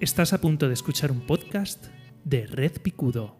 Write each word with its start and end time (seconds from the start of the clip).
Estás 0.00 0.32
a 0.32 0.38
punto 0.38 0.68
de 0.68 0.74
escuchar 0.74 1.10
un 1.10 1.26
podcast 1.26 1.86
de 2.22 2.46
Red 2.46 2.80
Picudo. 2.82 3.36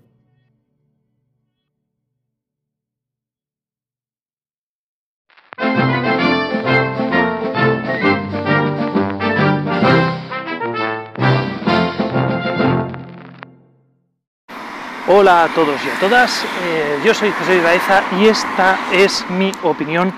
Hola 15.06 15.44
a 15.44 15.54
todos 15.54 15.80
y 15.84 15.88
a 15.88 16.00
todas, 16.00 16.44
eh, 16.64 16.98
yo 17.04 17.14
soy 17.14 17.30
José 17.30 17.62
Baeza 17.62 18.02
y 18.20 18.26
esta 18.26 18.80
es 18.92 19.24
mi 19.30 19.52
opinión 19.62 20.12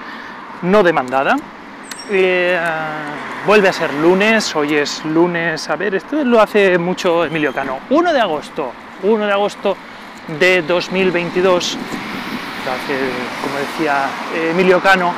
no 0.62 0.82
demandada. 0.82 1.36
Eh, 2.12 2.58
vuelve 3.46 3.68
a 3.68 3.72
ser 3.72 3.94
lunes, 3.94 4.56
hoy 4.56 4.74
es 4.74 5.04
lunes, 5.04 5.70
a 5.70 5.76
ver, 5.76 5.94
esto 5.94 6.24
lo 6.24 6.40
hace 6.40 6.76
mucho 6.76 7.24
Emilio 7.24 7.52
Cano. 7.52 7.78
1 7.88 8.12
de 8.12 8.20
agosto, 8.20 8.72
1 9.04 9.26
de 9.26 9.32
agosto 9.32 9.76
de 10.40 10.62
2022, 10.62 11.78
hace, 12.62 12.98
como 13.42 13.58
decía 13.58 14.06
Emilio 14.50 14.80
Cano 14.80 15.14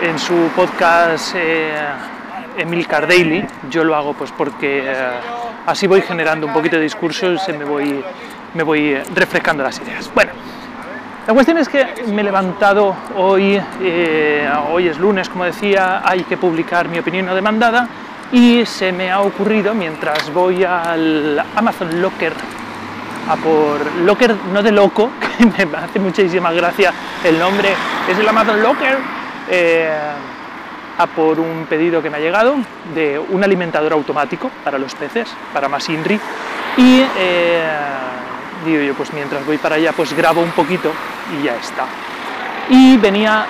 en 0.00 0.16
su 0.16 0.48
podcast 0.54 1.34
eh, 1.36 1.74
Emilcar 2.56 3.08
Daily, 3.08 3.44
yo 3.68 3.82
lo 3.82 3.96
hago 3.96 4.14
pues 4.14 4.30
porque 4.30 4.82
eh, 4.84 4.94
así 5.66 5.88
voy 5.88 6.02
generando 6.02 6.46
un 6.46 6.52
poquito 6.52 6.76
de 6.76 6.82
discurso 6.82 7.32
y 7.32 7.38
se 7.38 7.52
me 7.52 7.64
voy, 7.64 8.00
me 8.54 8.62
voy 8.62 8.94
refrescando 9.12 9.64
las 9.64 9.80
ideas. 9.80 10.08
Bueno, 10.14 10.30
la 11.26 11.34
cuestión 11.34 11.58
es 11.58 11.68
que 11.68 12.04
me 12.08 12.22
he 12.22 12.24
levantado 12.24 12.96
hoy, 13.16 13.60
eh, 13.80 14.50
hoy 14.70 14.88
es 14.88 14.98
lunes, 14.98 15.28
como 15.28 15.44
decía, 15.44 16.02
hay 16.04 16.24
que 16.24 16.36
publicar 16.36 16.88
mi 16.88 16.98
opinión 16.98 17.26
no 17.26 17.34
demandada 17.34 17.88
y 18.32 18.66
se 18.66 18.90
me 18.92 19.10
ha 19.10 19.20
ocurrido 19.20 19.72
mientras 19.72 20.32
voy 20.32 20.64
al 20.64 21.44
Amazon 21.54 22.02
Locker 22.02 22.32
a 23.28 23.36
por 23.36 23.80
Locker, 24.04 24.34
no 24.52 24.64
de 24.64 24.72
loco, 24.72 25.10
que 25.38 25.46
me 25.64 25.76
hace 25.76 26.00
muchísima 26.00 26.50
gracia 26.52 26.92
el 27.22 27.38
nombre, 27.38 27.68
es 28.08 28.18
el 28.18 28.28
Amazon 28.28 28.60
Locker, 28.60 28.98
eh, 29.48 29.90
a 30.98 31.06
por 31.06 31.38
un 31.38 31.66
pedido 31.68 32.02
que 32.02 32.10
me 32.10 32.16
ha 32.16 32.20
llegado 32.20 32.56
de 32.94 33.18
un 33.18 33.44
alimentador 33.44 33.92
automático 33.92 34.50
para 34.64 34.76
los 34.76 34.94
peces, 34.96 35.32
para 35.52 35.68
más 35.68 35.88
Inri, 35.88 36.18
y 36.76 37.04
eh, 37.16 37.64
digo 38.64 38.82
yo, 38.82 38.94
pues 38.94 39.12
mientras 39.12 39.46
voy 39.46 39.58
para 39.58 39.76
allá, 39.76 39.92
pues 39.92 40.12
grabo 40.14 40.40
un 40.40 40.50
poquito 40.50 40.92
y 41.30 41.44
ya 41.44 41.56
está. 41.56 41.86
Y 42.68 42.96
venía 42.96 43.46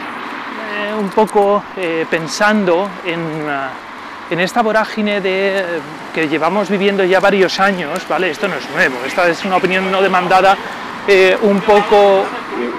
eh, 0.72 0.94
un 0.94 1.08
poco 1.10 1.62
eh, 1.76 2.06
pensando 2.08 2.88
en, 3.04 3.20
uh, 3.20 4.32
en, 4.32 4.40
esta 4.40 4.62
vorágine 4.62 5.20
de, 5.20 5.64
que 6.14 6.28
llevamos 6.28 6.70
viviendo 6.70 7.04
ya 7.04 7.20
varios 7.20 7.60
años, 7.60 8.00
¿vale? 8.08 8.30
Esto 8.30 8.48
no 8.48 8.56
es 8.56 8.68
nuevo, 8.70 8.96
esta 9.06 9.28
es 9.28 9.44
una 9.44 9.56
opinión 9.56 9.90
no 9.90 10.00
demandada, 10.00 10.56
eh, 11.06 11.36
un, 11.42 11.60
poco, 11.60 12.24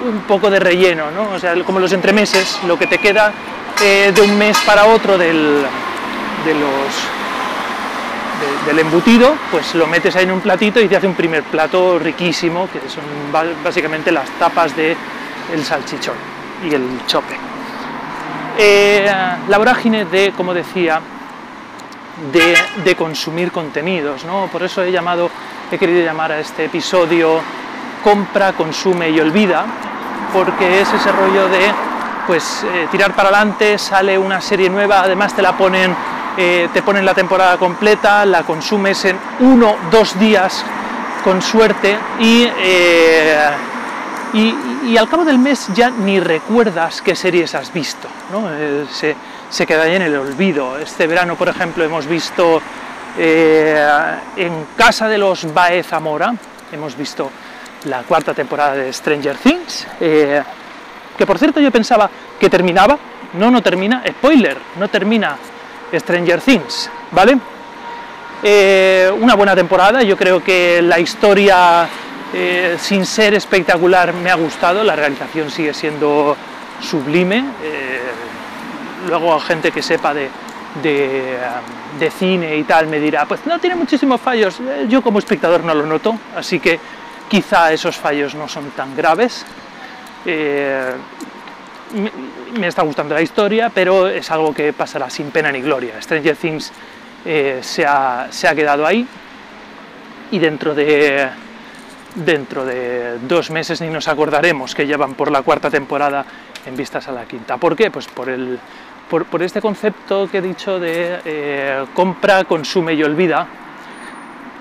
un 0.05 0.22
poco 0.27 0.50
de 0.50 0.59
relleno, 0.59 1.11
¿no? 1.11 1.35
O 1.35 1.39
sea, 1.39 1.55
como 1.63 1.80
los 1.80 1.94
entremeses, 1.94 2.59
lo 2.66 2.78
que 2.78 2.88
te 2.88 2.97
queda 2.97 3.31
de 3.80 4.22
un 4.22 4.38
mes 4.38 4.57
para 4.66 4.85
otro 4.85 5.17
del, 5.17 5.66
de 6.45 6.53
los 6.53 7.22
del 8.66 8.80
embutido, 8.80 9.36
pues 9.52 9.75
lo 9.75 9.88
metes 9.88 10.16
ahí 10.16 10.23
en 10.23 10.31
un 10.31 10.41
platito 10.41 10.80
y 10.80 10.88
te 10.88 10.95
hace 10.95 11.08
un 11.08 11.16
primer 11.16 11.44
plato 11.44 11.99
riquísimo, 11.99 12.67
que 12.72 12.80
son 12.89 13.03
básicamente 13.63 14.11
las 14.11 14.30
tapas 14.31 14.75
del 14.75 14.95
el 15.53 15.63
salchichón 15.63 16.16
y 16.69 16.73
el 16.73 17.05
chope. 17.08 17.35
Eh, 18.58 19.11
la 19.47 19.58
vorágine 19.58 20.05
de, 20.05 20.31
como 20.35 20.53
decía, 20.53 21.02
de, 22.31 22.55
de, 22.83 22.95
consumir 22.95 23.52
contenidos, 23.52 24.23
¿no? 24.25 24.47
Por 24.51 24.62
eso 24.63 24.84
he 24.84 24.91
llamado, 24.91 25.29
he 25.72 25.78
querido 25.78 26.06
llamar 26.06 26.31
a 26.31 26.39
este 26.39 26.66
episodio 26.66 27.41
compra, 28.03 28.53
consume 28.53 29.09
y 29.09 29.19
olvida, 29.19 29.66
porque 30.34 30.81
es 30.81 30.94
ese 30.94 31.12
rollo 31.12 31.47
de 31.47 31.72
pues 32.28 32.63
eh, 32.63 32.88
tirar 32.91 33.13
para 33.13 33.29
adelante, 33.29 33.78
sale 33.78 34.18
una 34.18 34.39
serie 34.39 34.69
nueva, 34.69 35.01
además 35.01 35.35
te 35.35 35.41
la 35.41 35.57
ponen 35.57 35.95
eh, 36.35 36.67
te 36.73 36.81
ponen 36.81 37.05
la 37.05 37.13
temporada 37.13 37.57
completa, 37.57 38.25
la 38.25 38.41
consumes 38.41 39.05
en 39.05 39.19
uno, 39.41 39.75
dos 39.91 40.17
días 40.19 40.66
con 41.23 41.44
suerte 41.44 41.95
y, 42.19 42.47
eh, 42.57 43.49
y, 44.33 44.97
al 44.97 45.07
cabo 45.07 45.25
del 45.25 45.38
mes 45.38 45.67
ya 45.75 45.91
ni 45.91 46.19
recuerdas 46.19 47.03
qué 47.03 47.16
series 47.16 47.53
has 47.53 47.71
visto, 47.71 48.07
¿no? 48.31 48.49
eh, 48.51 48.85
se, 48.91 49.16
se, 49.47 49.67
queda 49.67 49.83
ahí 49.83 49.95
en 49.95 50.01
el 50.01 50.16
olvido. 50.16 50.79
Este 50.79 51.05
verano, 51.05 51.35
por 51.35 51.49
ejemplo, 51.49 51.83
hemos 51.83 52.07
visto 52.07 52.59
en 53.15 54.65
Casa 54.75 55.07
de 55.07 55.19
los 55.19 55.53
Baez 55.53 55.85
Zamora, 55.85 56.33
hemos 56.71 56.97
visto 56.97 57.29
la 57.85 58.01
cuarta 58.01 58.33
temporada 58.33 58.73
de 58.73 58.91
Stranger 58.91 59.38
Things, 59.38 59.85
que 60.00 61.25
por 61.27 61.38
cierto 61.38 61.59
yo 61.59 61.69
pensaba 61.69 62.09
que 62.39 62.50
terminaba, 62.50 62.97
no, 63.33 63.51
no 63.51 63.61
termina, 63.61 64.01
spoiler, 64.17 64.57
no 64.79 64.88
termina 64.88 65.38
Stranger 66.00 66.42
Things, 66.42 66.90
¿vale? 67.12 67.38
Eh, 68.42 69.09
una 69.22 69.36
buena 69.36 69.56
temporada, 69.56 70.04
yo 70.04 70.18
creo 70.18 70.44
que 70.44 70.81
la 70.81 71.00
historia, 71.00 71.88
eh, 72.34 72.76
sin 72.80 73.06
ser 73.06 73.34
espectacular, 73.34 74.14
me 74.14 74.30
ha 74.30 74.36
gustado, 74.36 74.84
la 74.84 74.96
realización 74.96 75.50
sigue 75.50 75.74
siendo 75.74 76.36
sublime, 76.81 77.46
eh, 77.64 78.02
luego 79.08 79.40
gente 79.40 79.72
que 79.72 79.81
sepa 79.81 80.14
de, 80.14 80.30
de, 80.81 81.38
de, 82.00 82.12
cine 82.12 82.58
y 82.58 82.64
tal 82.64 82.88
me 82.88 83.00
dirá, 83.00 83.25
pues 83.25 83.46
no 83.46 83.60
tiene 83.60 83.75
muchísimos 83.75 84.20
fallos, 84.20 84.60
yo 84.90 85.02
como 85.02 85.20
espectador 85.20 85.64
no 85.64 85.74
lo 85.74 85.86
noto, 85.86 86.18
así 86.36 86.60
que 86.60 86.80
quizá 87.30 87.72
esos 87.72 87.96
fallos 87.96 88.36
no 88.36 88.50
son 88.50 88.72
tan 88.72 88.94
graves 88.96 89.46
me 91.94 92.68
está 92.68 92.81
gustando 92.81 93.14
la 93.14 93.22
historia, 93.22 93.72
pero 93.74 94.08
es 94.08 94.30
algo 94.31 94.54
que 94.54 94.74
pasará 94.74 95.09
sin 95.09 95.31
pena 95.31 95.52
ni 95.52 95.62
gloria. 95.62 96.02
Stranger 96.02 96.36
Things 96.36 96.72
eh, 97.26 97.59
se, 97.62 97.86
ha, 97.86 98.28
se, 98.30 98.48
ha, 98.48 98.56
quedado 98.56 98.86
ahí 98.86 99.08
y 100.31 100.40
dentro 100.40 100.74
de, 100.76 101.30
dentro 102.16 102.66
de 102.66 103.20
dos 103.20 103.50
meses 103.52 103.80
ni 103.81 103.90
nos 103.90 104.08
acordaremos 104.08 104.76
que 104.76 104.86
ya 104.88 104.98
van 104.98 105.14
por 105.14 105.31
la 105.31 105.42
cuarta 105.42 105.70
temporada 105.70 106.26
en 106.66 106.76
vistas 106.76 107.08
a 107.08 107.12
la 107.12 107.26
quinta. 107.26 107.58
¿Por 107.58 107.76
qué? 107.76 107.92
Pues 107.92 108.08
por, 108.08 108.30
el, 108.30 108.60
por, 109.10 109.25
por 109.25 109.44
este 109.44 109.62
concepto 109.62 110.28
que 110.30 110.40
he 110.40 110.42
dicho 110.42 110.80
de 110.80 111.20
eh, 111.25 111.86
compra, 111.94 112.44
consume 112.46 112.94
y 112.94 113.04
olvida, 113.04 113.48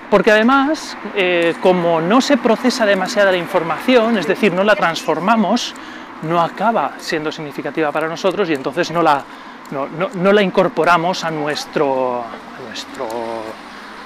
porque 0.09 0.31
además, 0.31 0.95
eh, 1.15 1.55
como 1.59 1.99
no 1.99 2.21
se 2.21 2.37
procesa 2.37 2.85
demasiada 2.85 3.31
la 3.31 3.37
información, 3.37 4.17
es 4.17 4.27
decir, 4.27 4.53
no 4.53 4.63
la 4.63 4.75
transformamos, 4.75 5.73
no 6.23 6.41
acaba 6.41 6.93
siendo 6.97 7.31
significativa 7.31 7.91
para 7.91 8.07
nosotros 8.07 8.49
y 8.49 8.53
entonces 8.53 8.91
no 8.91 9.01
la, 9.01 9.23
no, 9.71 9.87
no, 9.87 10.09
no 10.13 10.31
la 10.31 10.41
incorporamos 10.41 11.23
a 11.23 11.31
nuestro, 11.31 12.21
a 12.21 12.67
nuestro 12.67 13.07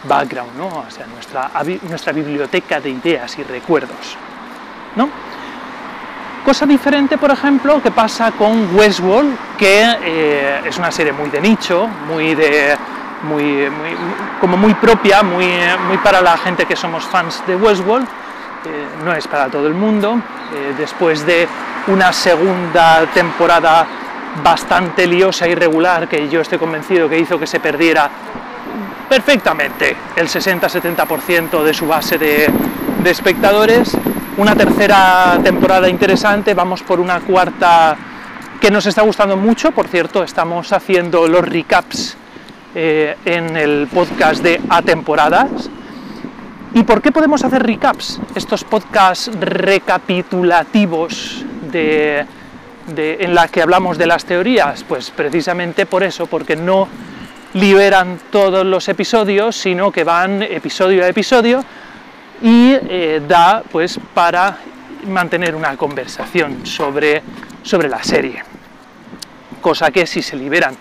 background, 0.03 0.55
¿no? 0.57 0.67
o 0.67 0.89
sea, 0.89 1.05
nuestra, 1.07 1.51
nuestra 1.88 2.13
biblioteca 2.13 2.79
de 2.79 2.89
ideas 2.89 3.38
y 3.38 3.44
recuerdos. 3.44 4.17
¿no? 4.95 5.09
Cosa 6.45 6.66
diferente, 6.66 7.17
por 7.17 7.31
ejemplo, 7.31 7.81
que 7.81 7.91
pasa 7.91 8.31
con 8.31 8.75
Westworld, 8.75 9.57
que 9.57 9.84
eh, 10.01 10.61
es 10.66 10.78
una 10.78 10.91
serie 10.91 11.11
muy 11.11 11.29
de 11.29 11.41
nicho, 11.41 11.88
muy 12.07 12.35
de, 12.35 12.75
muy, 13.23 13.69
muy, 13.69 13.95
como 14.39 14.55
muy 14.55 14.73
propia, 14.75 15.23
muy, 15.23 15.45
muy 15.88 15.97
para 15.97 16.22
la 16.22 16.38
gente 16.38 16.66
que 16.66 16.75
somos 16.75 17.03
fans 17.05 17.44
de 17.45 17.55
Westworld, 17.55 18.07
eh, 18.66 18.88
no 19.03 19.13
es 19.13 19.28
para 19.28 19.49
todo 19.49 19.67
el 19.67 19.73
mundo. 19.73 20.22
Eh, 20.53 20.73
después 20.78 21.25
de 21.25 21.47
una 21.88 22.12
segunda 22.12 23.06
temporada 23.14 23.88
bastante 24.44 25.08
liosa 25.08 25.47
y 25.47 25.56
regular, 25.56 26.08
que 26.08 26.29
yo 26.29 26.41
estoy 26.41 26.58
convencido 26.58 27.09
que 27.09 27.17
hizo 27.17 27.40
que 27.40 27.47
se 27.47 27.59
perdiera 27.59 28.09
perfectamente 29.09 29.96
el 30.16 30.28
60-70% 30.28 31.64
de 31.64 31.73
su 31.73 31.88
base 31.88 32.17
de, 32.17 32.50
de 33.03 33.09
espectadores. 33.09 33.97
Una 34.38 34.56
tercera 34.56 35.40
temporada 35.44 35.90
interesante, 35.90 36.53
vamos 36.53 36.84
por 36.84 37.00
una 37.00 37.20
cuarta 37.22 37.96
que 38.59 38.70
nos 38.70 38.85
está 38.85 39.02
gustando 39.02 39.38
mucho, 39.38 39.72
por 39.72 39.88
cierto, 39.88 40.23
estamos 40.23 40.72
haciendo 40.73 41.28
los 41.28 41.47
recaps 41.47 42.17
eh, 42.76 43.16
en 43.26 43.56
el 43.56 43.88
podcast 43.88 44.44
de 44.44 44.61
A 44.70 44.82
temporadas, 44.82 45.70
¿Y 46.73 46.84
por 46.84 47.02
qué 47.02 47.11
podemos 47.11 47.44
hacer 47.44 47.64
recaps? 47.64 48.22
Estos 48.35 48.64
podcasts 48.64 49.32
recapitulativos 49.40 51.44
de, 51.72 52.25
en 52.96 53.35
la 53.35 53.47
que 53.47 53.61
hablamos 53.61 53.97
de 53.97 54.08
las 54.08 54.25
teorías, 54.25 54.84
pues 54.84 55.11
precisamente 55.11 55.85
por 55.85 56.03
eso, 56.03 56.28
porque 56.28 56.55
no 56.55 56.87
liberan 57.53 58.19
todos 58.31 58.66
los 58.66 58.87
episodios, 58.87 59.55
sino 59.55 59.91
que 59.91 60.03
van 60.03 60.43
episodio 60.43 61.03
a 61.03 61.08
episodio 61.08 61.64
y 62.41 62.73
eh, 62.73 63.22
da 63.28 63.64
pues 63.72 63.99
para 64.14 64.58
mantener 65.08 65.55
una 65.55 65.75
conversación 65.78 66.66
sobre, 66.66 67.23
sobre 67.64 67.90
la 67.90 68.03
serie. 68.03 68.43
Cosa 69.61 69.91
que 69.91 70.05
si 70.05 70.22
se 70.22 70.35
liberan 70.35 70.75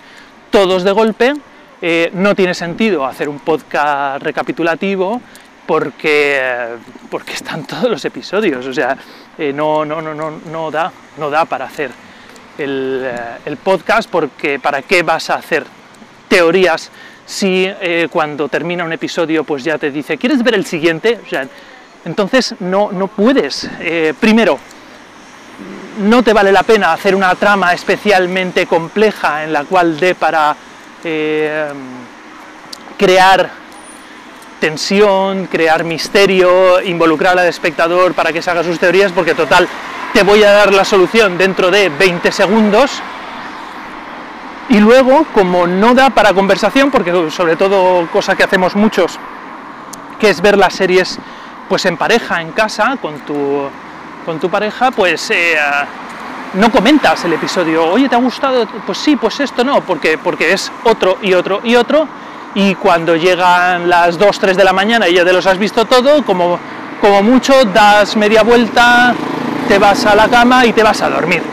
todos 0.49 0.83
de 0.83 0.91
golpe, 0.91 1.33
eh, 1.81 2.09
no 2.13 2.35
tiene 2.35 2.53
sentido 2.53 3.05
hacer 3.05 3.29
un 3.29 3.39
podcast 3.39 4.21
recapitulativo 4.23 5.21
porque, 5.67 6.41
porque 7.09 7.33
están 7.33 7.65
todos 7.65 7.89
los 7.89 8.03
episodios, 8.05 8.65
o 8.65 8.73
sea, 8.73 8.97
eh, 9.37 9.53
no, 9.53 9.85
no, 9.85 10.01
no, 10.01 10.13
no, 10.15 10.31
no, 10.51 10.71
da, 10.71 10.91
no 11.17 11.29
da 11.29 11.45
para 11.45 11.65
hacer 11.65 11.91
el, 12.57 13.03
eh, 13.05 13.19
el, 13.45 13.57
podcast 13.57 14.09
porque 14.09 14.59
¿para 14.59 14.81
qué 14.81 15.03
vas 15.03 15.29
a 15.29 15.35
hacer 15.35 15.65
teorías 16.27 16.89
si 17.25 17.69
cuando 18.09 18.47
termina 18.47 18.85
un 18.85 18.93
episodio 18.93 19.43
pues 19.43 19.63
ya 19.63 19.77
te 19.77 19.91
dice, 19.91 20.17
¿quieres 20.17 20.41
ver 20.43 20.55
el 20.55 20.65
siguiente? 20.65 21.19
O 21.25 21.29
sea, 21.29 21.45
entonces 22.05 22.55
no, 22.61 22.89
no 22.93 23.07
puedes. 23.07 23.69
primero, 24.17 24.57
no 25.99 26.23
te 26.23 26.33
vale 26.33 26.51
la 26.51 26.63
pena 26.63 26.93
hacer 26.93 27.15
una 27.15 27.33
trama 27.35 27.73
especialmente 27.73 28.65
compleja 28.65 29.43
en 29.43 29.53
la 29.53 29.65
cual 29.65 29.99
dé 29.99 30.15
para 30.15 30.55
eh, 31.03 31.67
crear 32.97 33.49
tensión, 34.59 35.47
crear 35.47 35.83
misterio, 35.83 36.81
involucrar 36.81 37.37
al 37.37 37.47
espectador 37.47 38.13
para 38.13 38.33
que 38.33 38.41
se 38.41 38.49
haga 38.51 38.63
sus 38.63 38.79
teorías, 38.79 39.11
porque 39.11 39.33
total, 39.33 39.67
te 40.13 40.23
voy 40.23 40.43
a 40.43 40.51
dar 40.51 40.73
la 40.73 40.85
solución 40.85 41.37
dentro 41.37 41.69
de 41.71 41.89
20 41.89 42.31
segundos. 42.31 43.01
Y 44.69 44.79
luego, 44.79 45.25
como 45.33 45.65
no 45.65 45.93
da 45.93 46.09
para 46.09 46.33
conversación, 46.33 46.91
porque 46.91 47.31
sobre 47.31 47.55
todo 47.55 48.07
cosa 48.11 48.35
que 48.35 48.43
hacemos 48.43 48.75
muchos, 48.75 49.17
que 50.19 50.29
es 50.29 50.41
ver 50.41 50.57
las 50.57 50.73
series 50.73 51.19
pues 51.69 51.85
en 51.85 51.97
pareja, 51.97 52.41
en 52.41 52.51
casa, 52.51 52.97
con 53.01 53.19
tu, 53.19 53.69
con 54.25 54.39
tu 54.39 54.49
pareja, 54.49 54.91
pues 54.91 55.29
eh, 55.31 55.57
no 56.53 56.71
comentas 56.71 57.23
el 57.25 57.33
episodio, 57.33 57.85
oye, 57.85 58.09
¿te 58.09 58.15
ha 58.15 58.19
gustado? 58.19 58.65
Pues 58.85 58.97
sí, 58.97 59.15
pues 59.15 59.39
esto 59.39 59.63
no, 59.63 59.81
porque, 59.81 60.17
porque 60.17 60.53
es 60.53 60.71
otro 60.83 61.17
y 61.21 61.33
otro 61.33 61.61
y 61.63 61.75
otro, 61.75 62.07
y 62.57 62.73
cuando 62.73 63.15
llegan 63.15 63.87
las 63.87 64.17
2, 64.17 64.39
3 64.39 64.57
de 64.57 64.63
la 64.63 64.73
mañana 64.73 65.07
y 65.07 65.13
ya 65.13 65.23
te 65.23 65.31
los 65.31 65.45
has 65.45 65.59
visto 65.59 65.85
todo, 65.85 66.25
como, 66.25 66.57
como 66.99 67.21
mucho 67.21 67.53
das 67.65 68.17
media 68.17 68.41
vuelta, 68.41 69.13
te 69.67 69.77
vas 69.77 70.03
a 70.07 70.15
la 70.15 70.27
cama 70.27 70.65
y 70.65 70.73
te 70.73 70.81
vas 70.81 71.03
a 71.03 71.09
dormir. 71.11 71.43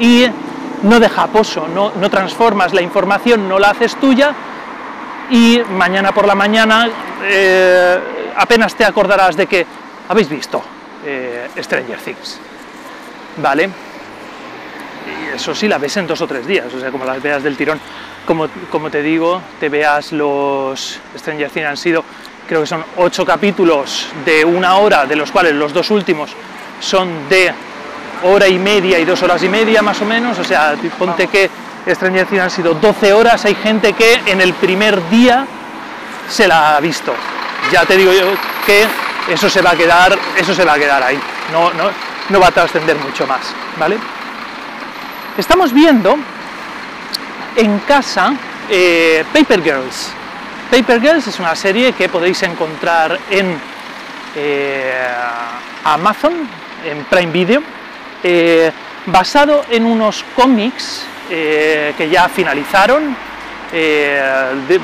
Y 0.00 0.26
no 0.82 0.98
deja 0.98 1.28
poso, 1.28 1.68
no, 1.68 1.92
no 1.94 2.10
transformas 2.10 2.74
la 2.74 2.82
información, 2.82 3.48
no 3.48 3.60
la 3.60 3.70
haces 3.70 3.94
tuya, 4.00 4.34
y 5.30 5.62
mañana 5.70 6.10
por 6.10 6.26
la 6.26 6.34
mañana 6.34 6.90
eh, 7.22 8.00
apenas 8.36 8.74
te 8.74 8.84
acordarás 8.84 9.36
de 9.36 9.46
que 9.46 9.64
habéis 10.08 10.28
visto 10.28 10.60
eh, 11.06 11.50
Stranger 11.56 11.98
Things. 11.98 12.40
¿Vale? 13.36 13.70
y 15.02 15.34
eso 15.34 15.54
sí 15.54 15.68
la 15.68 15.78
ves 15.78 15.96
en 15.96 16.06
dos 16.06 16.20
o 16.20 16.26
tres 16.26 16.46
días, 16.46 16.72
o 16.72 16.80
sea, 16.80 16.90
como 16.90 17.04
las 17.04 17.22
veas 17.22 17.42
del 17.42 17.56
tirón. 17.56 17.80
Como, 18.26 18.48
como 18.70 18.90
te 18.90 19.02
digo, 19.02 19.42
te 19.58 19.68
veas 19.68 20.12
los 20.12 21.00
Stranger 21.18 21.50
Things 21.50 21.66
han 21.66 21.76
sido, 21.76 22.04
creo 22.46 22.60
que 22.60 22.66
son 22.66 22.84
ocho 22.96 23.26
capítulos 23.26 24.06
de 24.24 24.44
una 24.44 24.76
hora, 24.76 25.06
de 25.06 25.16
los 25.16 25.32
cuales 25.32 25.54
los 25.54 25.72
dos 25.72 25.90
últimos 25.90 26.30
son 26.80 27.28
de 27.28 27.52
hora 28.24 28.46
y 28.46 28.58
media 28.58 28.98
y 28.98 29.04
dos 29.04 29.22
horas 29.22 29.42
y 29.42 29.48
media 29.48 29.82
más 29.82 30.00
o 30.00 30.04
menos, 30.04 30.38
o 30.38 30.44
sea, 30.44 30.76
ponte 30.98 31.26
que 31.26 31.50
Stranger 31.88 32.26
Things 32.26 32.42
han 32.42 32.50
sido 32.50 32.74
12 32.74 33.12
horas, 33.12 33.44
hay 33.44 33.56
gente 33.56 33.92
que 33.92 34.20
en 34.26 34.40
el 34.40 34.54
primer 34.54 35.08
día 35.10 35.46
se 36.28 36.46
la 36.46 36.76
ha 36.76 36.80
visto. 36.80 37.12
Ya 37.72 37.84
te 37.84 37.96
digo 37.96 38.12
yo 38.12 38.26
que 38.64 38.86
eso 39.32 39.50
se 39.50 39.62
va 39.62 39.70
a 39.70 39.76
quedar, 39.76 40.16
eso 40.36 40.54
se 40.54 40.64
va 40.64 40.74
a 40.74 40.78
quedar 40.78 41.02
ahí, 41.02 41.18
no, 41.52 41.72
no, 41.74 41.90
no 42.28 42.40
va 42.40 42.48
a 42.48 42.50
trascender 42.50 42.96
mucho 42.98 43.26
más, 43.26 43.40
¿vale? 43.78 43.98
Estamos 45.36 45.72
viendo 45.72 46.16
en 47.56 47.78
casa 47.80 48.34
eh, 48.70 49.24
Paper 49.32 49.62
Girls. 49.62 50.12
Paper 50.70 51.00
Girls 51.00 51.26
es 51.26 51.38
una 51.38 51.54
serie 51.54 51.92
que 51.92 52.08
podéis 52.08 52.42
encontrar 52.42 53.18
en 53.30 53.58
eh, 54.36 54.92
Amazon, 55.84 56.32
en 56.84 57.04
Prime 57.04 57.32
Video, 57.32 57.62
eh, 58.22 58.72
basado 59.06 59.64
en 59.70 59.84
unos 59.84 60.24
cómics 60.34 61.06
que 61.28 62.08
ya 62.10 62.28
finalizaron 62.28 63.16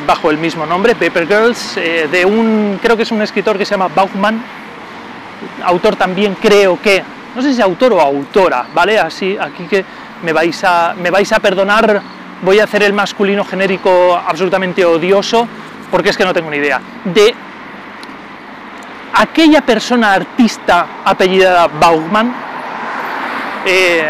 bajo 0.06 0.31
el 0.31 0.38
mismo 0.38 0.65
nombre, 0.65 0.94
Paper 0.94 1.26
Girls, 1.26 1.75
de 1.75 2.25
un, 2.25 2.79
creo 2.81 2.97
que 2.97 3.03
es 3.03 3.11
un 3.11 3.20
escritor 3.20 3.59
que 3.59 3.67
se 3.67 3.73
llama 3.73 3.88
Bauchman, 3.88 4.43
autor 5.62 5.97
también 5.97 6.37
creo 6.41 6.81
que, 6.81 7.03
no 7.35 7.43
sé 7.43 7.53
si 7.53 7.61
autor 7.61 7.93
o 7.93 8.00
autora, 8.00 8.65
¿vale? 8.73 8.99
Así, 8.99 9.37
aquí 9.38 9.65
que 9.65 9.85
me 10.23 10.32
vais 10.32 10.65
a, 10.65 10.94
me 10.97 11.11
vais 11.11 11.31
a 11.32 11.38
perdonar, 11.38 12.00
voy 12.43 12.61
a 12.61 12.64
hacer 12.64 12.82
el 12.82 12.93
masculino 12.93 13.44
genérico 13.44 14.14
absolutamente 14.14 14.85
odioso, 14.85 15.49
porque 15.90 16.11
es 16.11 16.17
que 16.17 16.25
no 16.25 16.35
tengo 16.35 16.50
ni 16.50 16.58
idea, 16.58 16.81
de 17.05 17.35
aquella 19.14 19.61
persona 19.62 20.12
artista 20.12 20.87
apellidada 21.05 21.67
Baumann, 21.67 22.35
eh, 23.67 24.06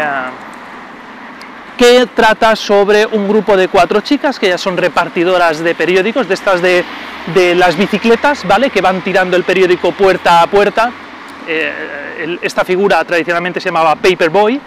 que 1.77 2.07
trata 2.13 2.55
sobre 2.55 3.05
un 3.05 3.27
grupo 3.27 3.55
de 3.55 3.69
cuatro 3.69 4.01
chicas 4.01 4.37
que 4.37 4.49
ya 4.49 4.57
son 4.57 4.75
repartidoras 4.75 5.59
de 5.59 5.73
periódicos, 5.75 6.27
de 6.27 6.33
estas 6.33 6.61
de, 6.61 6.83
de 7.33 7.55
las 7.55 7.77
bicicletas, 7.77 8.45
¿vale? 8.45 8.69
Que 8.69 8.81
van 8.81 9.01
tirando 9.01 9.37
el 9.37 9.43
periódico 9.43 9.93
puerta 9.93 10.41
a 10.41 10.47
puerta. 10.47 10.91
Eh, 11.47 12.37
esta 12.41 12.65
figura 12.65 13.03
tradicionalmente 13.05 13.61
se 13.61 13.69
llamaba 13.69 13.95
Paperboy, 13.95 14.59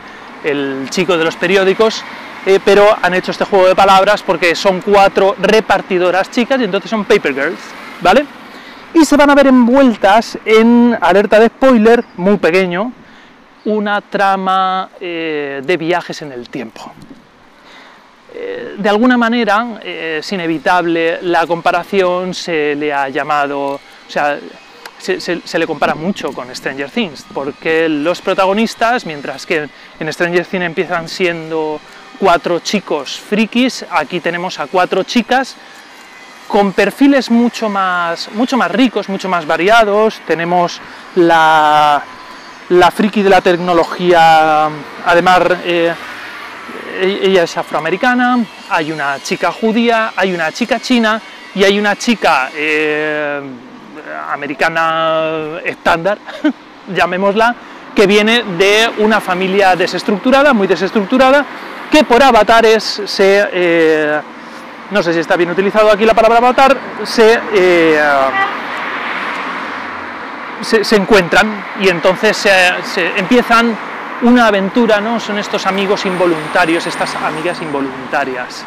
el 0.43 0.87
chico 0.89 1.19
de 1.19 1.25
los 1.25 1.37
periódicos, 1.37 2.03
eh, 2.47 2.59
pero 2.65 2.97
han 3.01 3.15
hecho 3.15 3.31
este 3.31 3.45
juego 3.45 3.69
de 3.69 3.75
palabras 3.75 4.23
porque 4.23 4.55
son 4.55 4.81
cuatro 4.81 5.37
repartidoras 5.39 6.31
chicas 6.31 6.61
y 6.61 6.65
entonces 6.65 6.91
son 6.91 7.05
Paper 7.05 7.35
Girls, 7.35 7.61
¿vale? 8.01 8.27
Y 8.95 9.05
se 9.05 9.17
van 9.17 9.31
a 9.31 9.35
ver 9.35 9.47
envueltas 9.47 10.39
en, 10.45 10.97
alerta 11.01 11.39
de 11.39 11.47
spoiler, 11.47 12.05
muy 12.17 12.37
pequeño, 12.37 12.93
una 13.65 14.01
trama 14.01 14.91
eh, 15.01 15.63
de 15.65 15.77
viajes 15.77 16.21
en 16.23 16.33
el 16.33 16.49
tiempo. 16.49 16.93
Eh, 18.35 18.75
de 18.77 18.89
alguna 18.89 19.17
manera, 19.17 19.81
es 19.83 20.31
inevitable 20.33 21.21
la 21.23 21.47
comparación, 21.47 22.35
se 22.35 22.75
le 22.75 22.93
ha 22.93 23.09
llamado, 23.09 23.75
o 23.75 23.81
sea, 24.09 24.39
se, 25.03 25.59
le 25.59 25.67
compara 25.67 25.95
mucho 25.95 26.33
con 26.33 26.55
Stranger 26.55 26.91
Things, 26.91 27.27
porque 27.35 27.89
los 27.89 28.21
protagonistas, 28.21 29.05
mientras 29.05 29.47
que 29.47 29.69
en 29.99 30.13
Stranger 30.13 30.47
Things 30.47 30.65
empiezan 30.65 31.09
siendo 31.09 31.81
cuatro 32.23 32.61
chicos 32.61 33.19
frikis, 33.19 33.85
aquí 33.91 34.21
tenemos 34.21 34.61
a 34.61 34.69
cuatro 34.69 35.03
chicas 35.03 35.57
con 36.47 36.73
perfiles 36.73 37.33
mucho 37.33 37.69
más, 37.69 38.31
mucho 38.35 38.57
más 38.57 38.71
ricos, 38.71 39.09
mucho 39.09 39.29
más 39.29 39.45
variados. 39.45 40.21
Tenemos 40.25 40.81
la, 41.17 42.01
la 42.69 42.91
friki 42.93 43.23
de 43.25 43.31
la 43.31 43.41
tecnología, 43.41 44.69
además 45.05 45.41
eh, 45.65 45.93
ella 47.01 47.43
es 47.43 47.57
afroamericana, 47.57 48.39
hay 48.71 48.93
una 48.93 49.19
chica 49.21 49.51
judía, 49.51 50.13
hay 50.15 50.33
una 50.33 50.53
chica 50.53 50.79
china 50.79 51.21
y 51.57 51.65
hay 51.65 51.77
una 51.77 51.97
chica 51.97 52.51
eh, 52.55 53.41
americana 54.31 55.59
estándar, 55.65 56.19
llamémosla, 56.95 57.57
que 57.97 58.07
viene 58.07 58.45
de 58.45 58.91
una 58.99 59.21
familia 59.21 59.75
desestructurada, 59.75 60.53
muy 60.53 60.69
desestructurada, 60.69 61.45
que 61.93 62.05
por 62.05 62.23
avatares 62.23 63.03
se... 63.05 63.49
Eh, 63.53 64.21
no 64.91 65.03
sé 65.03 65.13
si 65.13 65.21
está 65.21 65.37
bien 65.37 65.51
utilizado 65.51 65.91
aquí 65.91 66.05
la 66.05 66.15
palabra 66.15 66.39
avatar, 66.39 66.77
se, 67.05 67.41
eh, 67.55 68.01
se, 70.61 70.97
encuentran 70.97 71.65
y 71.81 71.89
entonces 71.89 72.37
se, 72.37 73.19
empiezan 73.19 73.75
una 74.23 74.49
aventura, 74.49 75.01
¿no? 75.01 75.19
Son 75.19 75.39
estos 75.39 75.67
amigos 75.67 76.05
involuntarios, 76.05 76.87
estas 76.87 77.15
amigas 77.17 77.63
involuntarias 77.63 78.67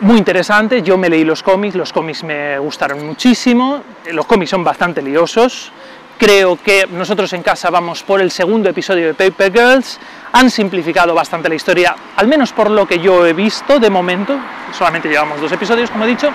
muy 0.00 0.16
interesante, 0.16 0.80
yo 0.80 0.96
me 0.96 1.10
leí 1.10 1.24
los 1.24 1.42
cómics, 1.42 1.74
los 1.74 1.92
cómics 1.92 2.24
me 2.24 2.58
gustaron 2.58 3.06
muchísimo, 3.06 3.82
los 4.10 4.24
cómics 4.24 4.50
son 4.50 4.64
bastante 4.64 5.02
liosos, 5.02 5.72
creo 6.20 6.58
que 6.62 6.86
nosotros 6.92 7.32
en 7.32 7.42
casa 7.42 7.70
vamos 7.70 8.02
por 8.02 8.20
el 8.20 8.30
segundo 8.30 8.68
episodio 8.68 9.06
de 9.06 9.14
Paper 9.14 9.50
Girls, 9.50 9.98
han 10.32 10.50
simplificado 10.50 11.14
bastante 11.14 11.48
la 11.48 11.54
historia, 11.54 11.96
al 12.14 12.28
menos 12.28 12.52
por 12.52 12.70
lo 12.70 12.86
que 12.86 12.98
yo 12.98 13.24
he 13.24 13.32
visto 13.32 13.80
de 13.80 13.88
momento, 13.88 14.38
solamente 14.76 15.08
llevamos 15.08 15.40
dos 15.40 15.50
episodios, 15.50 15.90
como 15.90 16.04
he 16.04 16.08
dicho, 16.08 16.28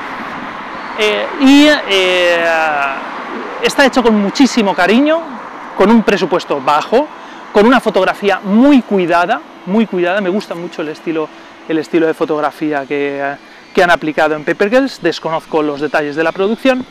eh, 0.98 1.28
y 1.40 1.68
eh, 1.88 2.46
está 3.62 3.86
hecho 3.86 4.02
con 4.02 4.20
muchísimo 4.20 4.74
cariño, 4.74 5.22
con 5.78 5.92
un 5.92 6.02
presupuesto 6.02 6.60
bajo, 6.60 7.08
con 7.54 7.68
una 7.68 7.80
fotografía 7.80 8.40
muy 8.44 8.82
cuidada, 8.82 9.40
muy 9.68 9.86
cuidada, 9.86 10.20
me 10.20 10.30
gusta 10.30 10.56
mucho 10.56 10.82
el 10.82 10.90
estilo, 10.90 11.30
el 11.70 11.78
estilo 11.78 12.08
de 12.08 12.16
fotografía 12.16 12.88
que 12.88 13.36
que 13.76 13.84
han 13.84 13.92
aplicado 13.92 14.36
en 14.36 14.46
Paper 14.46 14.70
Girls, 14.70 15.02
desconozco 15.02 15.62
los 15.62 15.82
detalles 15.82 16.16
de 16.16 16.24
la 16.24 16.32
producción, 16.32 16.86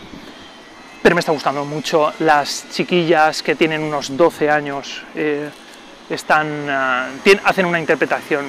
pero 1.05 1.17
me 1.17 1.21
está 1.21 1.33
gustando 1.33 1.67
mucho. 1.67 2.15
Las 2.21 2.65
chiquillas 2.71 3.43
que 3.43 3.57
tienen 3.57 3.83
unos 3.83 4.17
12 4.17 4.49
años 4.49 5.03
eh, 5.15 5.51
están, 6.09 6.67
ah, 6.71 7.09
hacen 7.45 7.67
una 7.67 7.79
interpretación 7.79 8.47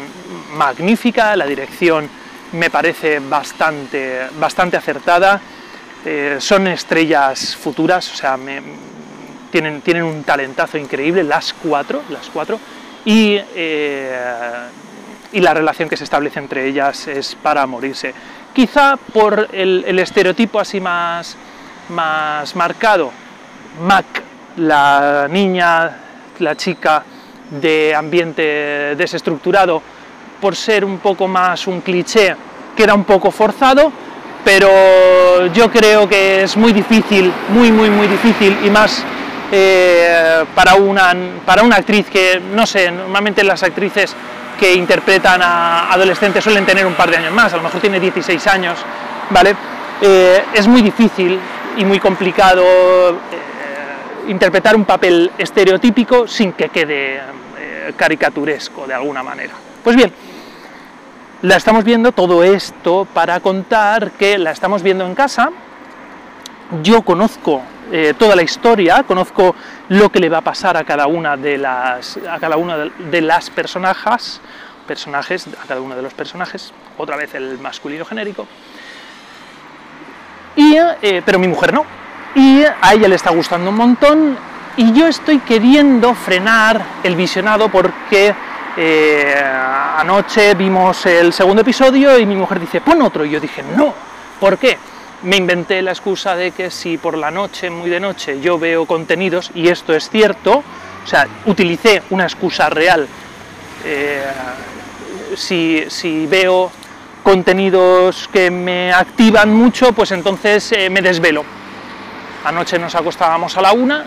magnífica, 0.53 1.35
la 1.35 1.45
dirección 1.47 2.09
me 2.53 2.69
parece 2.69 3.19
bastante, 3.19 4.27
bastante 4.39 4.77
acertada. 4.77 5.41
Eh, 6.05 6.37
son 6.39 6.67
estrellas 6.67 7.57
futuras, 7.57 8.09
o 8.13 8.15
sea, 8.15 8.39
tienen, 9.51 9.81
tienen 9.81 10.03
un 10.03 10.23
talentazo 10.23 10.77
increíble, 10.77 11.25
las 11.25 11.51
cuatro, 11.51 12.03
las 12.07 12.29
cuatro, 12.29 12.57
y, 13.03 13.37
eh, 13.53 14.17
y 15.33 15.41
la 15.41 15.53
relación 15.53 15.89
que 15.89 15.97
se 15.97 16.05
establece 16.05 16.39
entre 16.39 16.65
ellas 16.65 17.05
es 17.09 17.35
para 17.35 17.67
morirse. 17.67 18.13
Quizá 18.53 18.95
por 18.95 19.49
el, 19.51 19.83
el 19.85 19.99
estereotipo 19.99 20.57
así 20.57 20.79
más, 20.79 21.35
más 21.89 22.55
marcado, 22.55 23.11
Mac, 23.81 24.05
la 24.57 25.27
niña, 25.29 25.91
la 26.39 26.55
chica 26.55 27.03
de 27.49 27.93
ambiente 27.93 28.95
desestructurado, 28.95 29.81
por 30.41 30.55
ser 30.55 30.83
un 30.85 30.99
poco 30.99 31.27
más 31.27 31.67
un 31.67 31.81
cliché, 31.81 32.35
queda 32.75 32.93
un 32.93 33.03
poco 33.03 33.31
forzado, 33.31 33.91
pero 34.43 35.47
yo 35.47 35.71
creo 35.71 36.07
que 36.07 36.43
es 36.43 36.55
muy 36.57 36.73
difícil, 36.73 37.31
muy, 37.49 37.71
muy, 37.71 37.89
muy 37.89 38.07
difícil, 38.07 38.57
y 38.63 38.69
más 38.69 39.03
eh, 39.51 40.43
para, 40.53 40.75
una, 40.75 41.13
para 41.45 41.63
una 41.63 41.77
actriz 41.77 42.07
que, 42.09 42.41
no 42.53 42.65
sé, 42.65 42.91
normalmente 42.91 43.43
las 43.43 43.63
actrices 43.63 44.15
que 44.59 44.73
interpretan 44.73 45.41
a 45.41 45.91
adolescentes 45.91 46.43
suelen 46.43 46.65
tener 46.65 46.85
un 46.85 46.93
par 46.93 47.09
de 47.09 47.17
años 47.17 47.33
más, 47.33 47.53
a 47.53 47.57
lo 47.57 47.63
mejor 47.63 47.81
tiene 47.81 47.99
16 47.99 48.47
años, 48.47 48.77
¿vale? 49.29 49.55
Eh, 50.01 50.43
es 50.53 50.67
muy 50.67 50.81
difícil 50.81 51.39
y 51.77 51.85
muy 51.85 51.99
complicado 51.99 52.63
eh, 52.63 53.13
interpretar 54.27 54.75
un 54.75 54.85
papel 54.85 55.31
estereotípico 55.37 56.27
sin 56.27 56.53
que 56.53 56.69
quede 56.69 57.21
caricaturesco 57.95 58.87
de 58.87 58.93
alguna 58.93 59.21
manera. 59.23 59.53
Pues 59.83 59.95
bien, 59.95 60.11
la 61.41 61.57
estamos 61.57 61.83
viendo 61.83 62.11
todo 62.11 62.43
esto 62.43 63.07
para 63.13 63.39
contar 63.39 64.11
que 64.11 64.37
la 64.37 64.51
estamos 64.51 64.81
viendo 64.81 65.05
en 65.05 65.13
casa. 65.13 65.51
Yo 66.81 67.03
conozco 67.03 67.61
eh, 67.91 68.15
toda 68.17 68.35
la 68.35 68.41
historia, 68.41 69.03
conozco 69.03 69.55
lo 69.89 70.09
que 70.09 70.19
le 70.19 70.29
va 70.29 70.39
a 70.39 70.41
pasar 70.41 70.75
a 70.75 70.83
cada 70.83 71.05
una 71.05 71.37
de 71.37 71.57
las, 71.57 72.17
a 72.29 72.39
cada 72.39 72.57
una 72.57 72.77
de 72.77 73.21
las 73.21 73.51
personajes, 73.51 74.41
personajes, 74.87 75.47
a 75.47 75.67
cada 75.67 75.81
uno 75.81 75.95
de 75.95 76.01
los 76.01 76.13
personajes, 76.13 76.73
otra 76.97 77.15
vez 77.15 77.35
el 77.35 77.59
masculino 77.59 78.05
genérico. 78.05 78.47
Y, 80.55 80.75
eh, 81.01 81.21
pero 81.25 81.39
mi 81.39 81.47
mujer 81.47 81.73
no. 81.73 81.85
Y 82.35 82.63
a 82.63 82.93
ella 82.93 83.07
le 83.07 83.15
está 83.15 83.31
gustando 83.31 83.69
un 83.69 83.77
montón 83.77 84.37
y 84.77 84.91
yo 84.91 85.07
estoy 85.07 85.39
queriendo 85.39 86.13
frenar 86.13 86.81
el 87.03 87.15
visionado 87.15 87.69
porque 87.69 88.33
eh, 88.77 89.35
anoche 89.97 90.53
vimos 90.53 91.05
el 91.05 91.31
segundo 91.31 91.61
episodio 91.61 92.19
y 92.19 92.25
mi 92.25 92.35
mujer 92.35 92.59
dice, 92.59 92.81
pon 92.81 93.01
otro. 93.01 93.23
Y 93.23 93.31
yo 93.31 93.39
dije, 93.39 93.63
no, 93.63 93.93
¿por 94.39 94.57
qué? 94.57 94.77
Me 95.23 95.37
inventé 95.37 95.81
la 95.81 95.91
excusa 95.91 96.35
de 96.35 96.51
que 96.51 96.69
si 96.69 96.97
por 96.97 97.17
la 97.17 97.31
noche, 97.31 97.69
muy 97.69 97.89
de 97.89 97.99
noche, 97.99 98.41
yo 98.41 98.59
veo 98.59 98.85
contenidos, 98.85 99.49
y 99.55 99.69
esto 99.69 99.93
es 99.93 100.09
cierto, 100.09 100.57
o 100.57 101.07
sea, 101.07 101.27
utilicé 101.45 102.03
una 102.09 102.25
excusa 102.25 102.69
real. 102.69 103.07
Eh, 103.85 104.23
si, 105.35 105.85
si, 105.87 106.27
veo 106.27 106.71
contenidos 107.25 108.29
que 108.31 108.51
me 108.51 108.93
activan 108.93 109.51
mucho, 109.51 109.93
pues 109.93 110.11
entonces 110.11 110.71
eh, 110.73 110.91
me 110.91 111.01
desvelo. 111.01 111.43
Anoche 112.45 112.77
nos 112.77 112.93
acostábamos 112.93 113.57
a 113.57 113.63
la 113.63 113.73
una, 113.73 114.05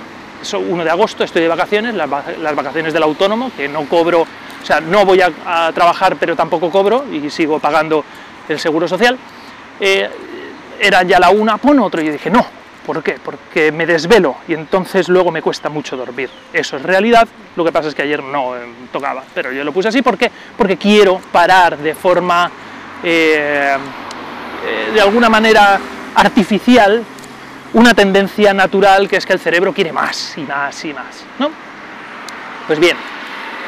1 0.53 0.85
de 0.85 0.89
agosto, 0.89 1.25
estoy 1.25 1.43
de 1.43 1.49
vacaciones, 1.49 1.97
las, 1.97 2.09
vacaciones 2.09 2.93
del 2.93 3.03
autónomo, 3.03 3.51
que 3.57 3.67
no 3.67 3.87
cobro, 3.87 4.21
o 4.21 4.65
sea, 4.65 4.81
no 4.81 5.05
voy 5.05 5.21
a, 5.21 5.73
trabajar, 5.75 6.15
pero 6.15 6.37
tampoco 6.37 6.71
cobro 6.71 7.07
y 7.11 7.29
sigo 7.29 7.59
pagando 7.59 8.05
el 8.49 8.61
seguro 8.61 8.87
social. 8.87 9.19
Eh, 9.81 10.09
era 10.81 11.03
ya 11.03 11.19
la 11.19 11.31
una, 11.31 11.57
pon 11.57 11.81
otro, 11.81 12.01
y 12.01 12.07
yo 12.07 12.13
dije, 12.13 12.31
no, 12.31 12.47
¿por 12.87 13.03
qué? 13.03 13.17
Porque 13.23 13.73
me 13.73 13.85
desvelo 13.85 14.37
y 14.47 14.55
entonces 14.55 15.09
luego 15.09 15.33
me 15.33 15.43
cuesta 15.43 15.69
mucho 15.69 15.97
dormir. 15.97 16.31
Eso 16.53 16.77
es 16.77 16.85
realidad, 16.85 17.27
lo 17.57 17.65
que 17.65 17.73
pasa 17.73 17.89
es 17.89 17.97
que 17.97 18.03
ayer 18.03 18.23
no 18.23 18.57
eh, 18.57 18.61
tocaba, 18.93 19.25
pero 19.35 19.51
yo 19.51 19.65
lo 19.65 19.73
puse 19.73 19.89
así, 19.89 20.03
¿por 20.03 20.17
qué? 20.17 20.31
Porque 20.57 20.77
quiero 20.77 21.21
parar 21.33 21.77
de 21.79 21.97
forma, 21.97 22.49
eh, 23.03 23.77
de 24.93 25.01
alguna 25.01 25.29
manera 25.29 25.79
artificial, 26.15 27.05
una 27.75 27.95
tendencia 27.95 28.55
natural 28.55 29.09
que 29.09 29.17
es 29.17 29.27
que 29.27 29.33
el 29.33 29.39
cerebro 29.39 29.73
quiere 29.73 29.93
más 29.93 30.37
y 30.37 30.43
más 30.43 30.85
y 30.85 30.93
más, 30.93 31.25
¿no? 31.39 31.51
Pues 32.67 32.79
bien, 32.79 32.97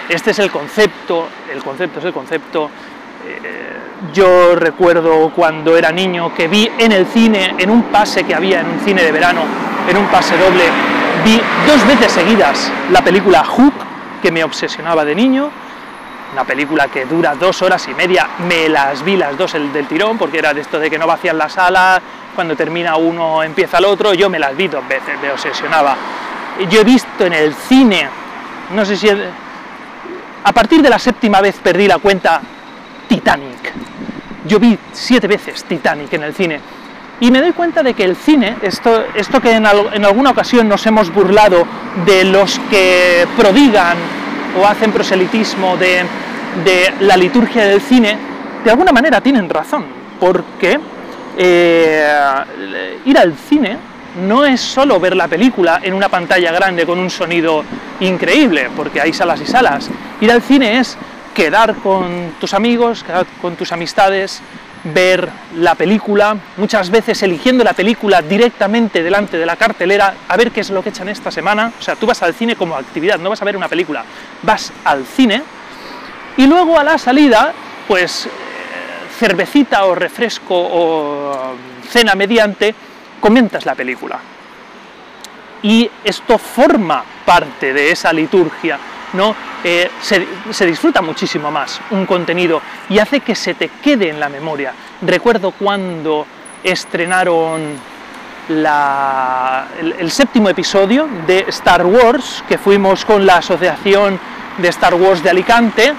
este 0.09 0.33
es 0.33 0.39
el 0.39 0.51
concepto, 0.51 1.29
el 1.53 1.63
concepto 1.63 2.01
es 2.01 2.05
el 2.05 2.13
concepto. 2.13 2.71
Eh, 3.27 3.77
yo 4.13 4.57
recuerdo 4.57 5.31
cuando 5.31 5.77
era 5.77 5.93
niño 5.93 6.35
que 6.35 6.49
vi 6.49 6.71
en 6.79 6.93
el 6.93 7.07
cine, 7.07 7.55
en 7.59 7.71
un 7.71 7.85
pase 7.85 8.25
que 8.25 8.35
había 8.35 8.61
en 8.61 8.67
un 8.67 8.81
cine 8.81 9.03
de 9.03 9.13
verano, 9.13 9.43
en 9.89 9.97
un 9.97 10.07
pase 10.07 10.37
doble, 10.37 10.65
vi 11.25 11.41
dos 11.67 11.87
veces 11.87 12.11
seguidas 12.13 12.73
la 12.91 13.03
película 13.03 13.45
Hook, 13.45 13.75
que 14.23 14.33
me 14.33 14.43
obsesionaba 14.43 15.05
de 15.05 15.15
niño, 15.15 15.51
una 16.33 16.45
película 16.45 16.89
que 16.89 17.05
dura 17.05 17.35
dos 17.35 17.63
horas 17.63 17.87
y 17.89 17.95
media, 17.95 18.29
me 18.49 18.69
las 18.69 19.05
vi 19.05 19.17
las 19.17 19.37
dos 19.37 19.55
el 19.55 19.73
del 19.73 19.87
tirón, 19.87 20.17
porque 20.17 20.39
era 20.39 20.55
de 20.55 20.61
esto 20.61 20.79
de 20.79 20.91
que 20.91 20.99
no 20.99 21.07
vacían 21.07 21.37
la 21.37 21.49
sala, 21.49 22.01
cuando 22.35 22.55
termina 22.57 22.97
uno 22.97 23.43
empieza 23.43 23.79
el 23.79 23.85
otro, 23.85 24.15
yo 24.15 24.31
me 24.31 24.39
las 24.39 24.57
vi 24.57 24.69
dos 24.69 24.87
veces, 24.87 25.21
me 25.21 25.31
obsesionaba. 25.31 25.97
Yo 26.71 26.81
he 26.81 26.85
visto 26.85 27.25
en 27.25 27.33
el 27.33 27.55
cine, 27.55 28.09
no 28.75 28.85
sé 28.85 28.97
si... 28.97 29.09
A 30.43 30.53
partir 30.53 30.81
de 30.81 30.89
la 30.89 30.99
séptima 30.99 31.41
vez 31.41 31.57
perdí 31.63 31.87
la 31.87 31.99
cuenta 31.99 32.41
Titanic. 33.09 33.73
Yo 34.47 34.59
vi 34.59 34.79
siete 34.93 35.27
veces 35.27 35.65
Titanic 35.65 36.13
en 36.15 36.23
el 36.23 36.35
cine. 36.35 36.61
Y 37.21 37.31
me 37.31 37.41
doy 37.43 37.53
cuenta 37.53 37.83
de 37.83 37.93
que 37.93 38.05
el 38.05 38.17
cine, 38.17 38.57
esto, 38.63 39.05
esto 39.15 39.41
que 39.41 39.53
en 39.53 39.67
alguna 39.67 40.31
ocasión 40.31 40.67
nos 40.67 40.87
hemos 40.87 41.13
burlado 41.13 41.67
de 42.07 42.25
los 42.25 42.59
que 42.71 43.27
prodigan 43.37 44.20
o 44.59 44.67
hacen 44.67 44.93
proselitismo 44.93 45.77
de, 45.77 46.05
de 46.65 46.95
la 47.01 47.17
liturgia 47.17 47.67
del 47.67 47.81
cine, 47.81 48.17
de 48.65 48.71
alguna 48.71 48.93
manera 48.93 49.21
tienen 49.21 49.49
razón, 49.49 49.85
porque 50.19 50.79
eh, 51.37 52.99
ir 53.05 53.19
al 53.19 53.35
cine 53.35 53.77
no 54.27 54.45
es 54.45 54.61
solo 54.61 54.99
ver 54.99 55.15
la 55.17 55.29
película 55.29 55.81
en 55.83 55.95
una 55.95 56.09
pantalla 56.09 56.53
grande 56.53 56.85
con 56.85 56.99
un 56.99 57.11
sonido 57.11 57.65
increíble, 58.01 58.69
porque 58.77 59.01
hay 59.01 59.13
salas 59.13 59.41
y 59.41 59.47
salas. 59.47 59.89
Ir 60.21 60.31
al 60.33 60.43
cine 60.43 60.79
es 60.81 60.99
quedar 61.35 61.77
con 61.77 62.33
tus 62.41 62.53
amigos, 62.55 63.05
quedar 63.05 63.27
con 63.41 63.55
tus 63.57 63.73
amistades, 63.73 64.43
ver 64.85 65.29
la 65.57 65.75
película, 65.75 66.37
muchas 66.57 66.91
veces 66.91 67.23
eligiendo 67.23 67.63
la 67.65 67.73
película 67.73 68.23
directamente 68.23 69.03
delante 69.03 69.37
de 69.37 69.47
la 69.47 69.57
cartelera, 69.57 70.15
a 70.29 70.37
ver 70.37 70.51
qué 70.51 70.61
es 70.61 70.71
lo 70.71 70.83
que 70.83 70.89
echan 70.89 71.09
esta 71.09 71.31
semana. 71.31 71.73
O 71.79 71.83
sea, 71.83 71.97
tú 71.97 72.07
vas 72.07 72.23
al 72.23 72.35
cine 72.35 72.57
como 72.57 72.77
actividad, 72.77 73.19
no 73.19 73.31
vas 73.31 73.43
a 73.43 73.45
ver 73.45 73.57
una 73.57 73.69
película, 73.69 74.05
vas 74.43 74.73
al 74.85 75.05
cine 75.05 75.43
y 76.37 76.47
luego 76.47 76.79
a 76.79 76.85
la 76.85 76.97
salida, 76.97 77.53
pues 77.87 78.29
cervecita 79.19 79.85
o 79.85 79.95
refresco 79.95 80.55
o 80.57 81.55
cena 81.89 82.15
mediante, 82.15 82.75
comentas 83.21 83.67
la 83.67 83.75
película. 83.75 84.19
Y 85.63 85.91
esto 86.03 86.39
forma 86.39 87.05
parte 87.27 87.75
de 87.75 87.91
esa 87.91 88.13
liturgia, 88.13 88.79
¿no? 89.13 89.35
Eh, 89.65 89.91
se, 90.01 90.67
disfruta 90.67 91.03
muchísimo 91.03 91.51
más 91.51 91.81
un 91.91 92.07
contenido 92.07 92.63
y 92.89 92.99
hace 92.99 93.21
que 93.21 93.35
se 93.35 93.55
te 93.55 93.69
quede 93.83 94.09
en 94.09 94.21
la 94.21 94.29
memoria. 94.29 94.73
Recuerdo 95.03 95.53
cuando 95.53 96.27
estrenaron 96.63 97.61
el, 98.49 99.95
el, 99.99 100.11
séptimo 100.11 100.49
episodio 100.49 101.09
de 101.27 101.47
Star 101.49 101.87
Wars, 101.87 102.45
que 102.49 102.59
fuimos 102.59 103.05
con 103.05 103.25
la 103.25 103.37
Asociación 103.37 104.19
de 104.59 104.69
Star 104.69 104.95
Wars 104.95 105.23
de 105.23 105.31
Alicante, 105.31 105.95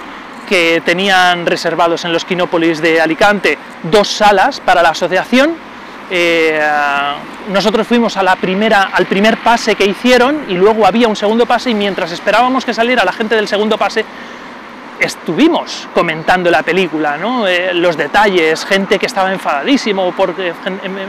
que 0.51 0.81
tenían 0.83 1.45
reservados 1.45 2.03
en 2.03 2.11
los 2.11 2.25
Quinópolis 2.25 2.81
de 2.81 2.99
Alicante 2.99 3.57
dos 3.83 4.09
salas 4.09 4.59
para 4.59 4.83
la 4.83 4.89
asociación. 4.89 5.55
Eh, 6.13 6.59
nosotros 7.53 7.87
fuimos 7.87 8.17
a 8.17 8.23
la 8.23 8.35
primera, 8.35 8.89
al 8.93 9.05
primer 9.05 9.37
pase 9.37 9.75
que 9.75 9.85
hicieron 9.85 10.43
y 10.49 10.55
luego 10.55 10.85
había 10.85 11.07
un 11.07 11.15
segundo 11.15 11.45
pase 11.45 11.69
y 11.69 11.73
mientras 11.73 12.11
esperábamos 12.11 12.65
que 12.65 12.73
saliera 12.73 13.05
la 13.05 13.13
gente 13.13 13.35
del 13.35 13.47
segundo 13.47 13.77
pase, 13.77 14.03
estuvimos 14.99 15.87
comentando 15.93 16.51
la 16.51 16.63
película, 16.63 17.17
¿no? 17.17 17.47
Eh, 17.47 17.73
los 17.73 17.95
detalles, 17.95 18.65
gente 18.65 18.99
que 18.99 19.05
estaba 19.05 19.31
enfadadísimo 19.31 20.11
porque, 20.11 20.53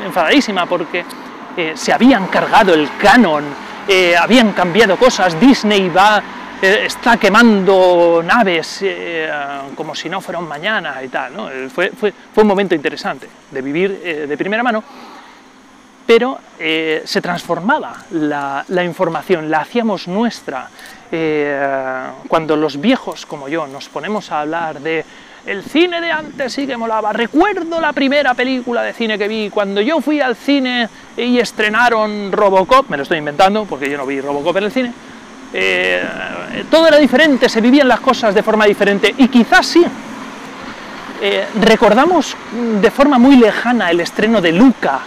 enfadadísima 0.06 0.66
porque 0.66 1.04
eh, 1.56 1.73
se 1.75 1.92
habían 1.92 2.28
cargado 2.28 2.73
el 2.73 2.88
canon, 2.97 3.44
habían 4.16 4.52
cambiado 4.52 4.97
cosas, 4.97 5.38
Disney 5.40 5.88
va 5.88 6.23
eh, 6.64 6.87
está 6.87 7.16
quemando 7.16 8.23
naves 8.25 8.83
eh, 8.83 9.28
como 9.75 9.97
si 9.97 10.09
no 10.09 10.21
fuera 10.21 10.38
un 10.38 10.47
mañana 10.47 11.02
y 11.02 11.09
tal. 11.09 11.33
Eh, 11.52 11.69
fue, 11.69 12.14
un 12.37 12.47
momento 12.47 12.76
interesante 12.76 13.28
de 13.50 13.61
vivir 13.61 13.99
de 14.00 14.37
primera 14.37 14.62
mano, 14.62 14.85
pero 16.07 16.38
se 16.57 17.21
transformaba 17.21 18.04
la, 18.12 18.64
la, 18.69 18.85
información, 18.85 19.50
la 19.50 19.62
hacíamos 19.62 20.07
nuestra. 20.07 20.69
cuando 22.28 22.57
los 22.57 22.81
viejos 22.81 23.26
como 23.26 23.49
yo 23.49 23.66
nos 23.66 23.88
ponemos 23.88 24.31
a 24.31 24.42
hablar 24.42 24.78
de 24.81 25.04
el 25.47 25.64
cine 25.64 26.00
de 26.00 26.12
antes 26.12 26.52
sí 26.52 26.69
que 26.69 26.76
molaba. 26.76 27.12
Recuerdo 27.12 27.81
la 27.81 27.92
primera 27.92 28.35
película 28.35 28.83
de 28.83 28.92
cine 28.92 29.19
que 29.19 29.26
vi 29.26 29.50
cuando 29.50 29.81
yo 29.81 30.00
fui 30.00 30.21
al 30.21 30.37
cine 30.37 30.88
y 31.16 31.38
estrenaron 31.38 32.31
Robocop, 32.31 32.88
me 32.88 32.97
lo 32.97 33.02
estoy 33.02 33.19
inventando 33.19 33.64
porque 33.64 33.90
yo 33.90 33.99
no 33.99 34.07
vi 34.07 34.21
Robocop 34.21 34.57
en 34.59 34.64
el 34.64 34.71
cine. 34.71 34.92
Eh, 35.52 36.64
todo 36.71 36.88
era 36.88 36.99
diferente, 36.99 37.49
se 37.49 37.61
vivían 37.61 37.87
las 37.87 38.00
cosas 38.00 38.35
de 38.35 38.42
forma 38.42 38.64
diferente 38.66 39.14
y 39.18 39.28
quizás 39.28 39.66
sí. 39.66 39.85
Eh, 41.21 41.47
recordamos 41.61 42.37
de 42.80 42.90
forma 42.90 43.18
muy 43.18 43.37
lejana 43.37 43.90
el 43.90 44.00
estreno 44.00 44.40
de 44.40 44.52
Luca, 44.52 45.00